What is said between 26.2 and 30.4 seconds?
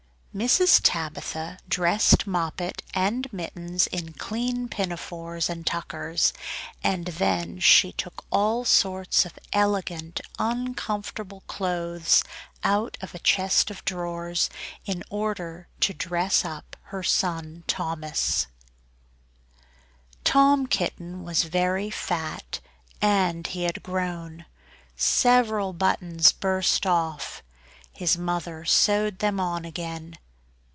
burst off. His mother sewed them on again.